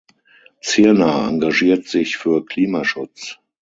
[0.61, 3.37] Zirner engagiert sich für Klimaschutz.